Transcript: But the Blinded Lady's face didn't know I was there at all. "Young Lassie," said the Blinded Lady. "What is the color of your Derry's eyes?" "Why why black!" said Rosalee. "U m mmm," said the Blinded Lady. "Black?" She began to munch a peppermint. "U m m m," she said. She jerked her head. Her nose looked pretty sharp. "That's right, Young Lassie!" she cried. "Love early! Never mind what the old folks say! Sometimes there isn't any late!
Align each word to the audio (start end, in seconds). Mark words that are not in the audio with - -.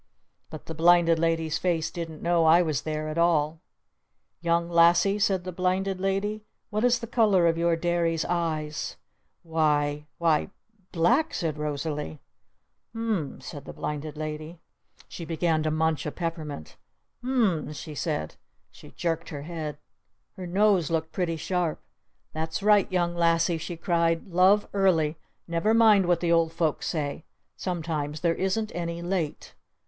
But 0.49 0.65
the 0.65 0.73
Blinded 0.73 1.19
Lady's 1.19 1.59
face 1.59 1.91
didn't 1.91 2.23
know 2.23 2.45
I 2.45 2.63
was 2.63 2.81
there 2.81 3.07
at 3.09 3.19
all. 3.19 3.61
"Young 4.41 4.67
Lassie," 4.67 5.19
said 5.19 5.43
the 5.43 5.51
Blinded 5.51 5.99
Lady. 6.01 6.43
"What 6.71 6.83
is 6.83 7.01
the 7.01 7.05
color 7.05 7.45
of 7.45 7.55
your 7.55 7.75
Derry's 7.75 8.25
eyes?" 8.25 8.95
"Why 9.43 10.07
why 10.17 10.49
black!" 10.91 11.35
said 11.35 11.59
Rosalee. 11.59 12.17
"U 12.95 12.99
m 12.99 13.37
mmm," 13.37 13.43
said 13.43 13.65
the 13.65 13.73
Blinded 13.73 14.17
Lady. 14.17 14.53
"Black?" 14.53 15.05
She 15.07 15.23
began 15.23 15.61
to 15.61 15.69
munch 15.69 16.07
a 16.07 16.11
peppermint. 16.11 16.77
"U 17.21 17.29
m 17.29 17.43
m 17.59 17.67
m," 17.67 17.73
she 17.73 17.93
said. 17.93 18.37
She 18.71 18.89
jerked 18.89 19.29
her 19.29 19.43
head. 19.43 19.77
Her 20.35 20.47
nose 20.47 20.89
looked 20.89 21.11
pretty 21.11 21.37
sharp. 21.37 21.79
"That's 22.33 22.63
right, 22.63 22.91
Young 22.91 23.13
Lassie!" 23.13 23.59
she 23.59 23.77
cried. 23.77 24.27
"Love 24.29 24.67
early! 24.73 25.17
Never 25.47 25.75
mind 25.75 26.07
what 26.07 26.21
the 26.21 26.31
old 26.31 26.51
folks 26.53 26.87
say! 26.87 27.23
Sometimes 27.55 28.21
there 28.21 28.33
isn't 28.33 28.71
any 28.73 29.03
late! 29.03 29.53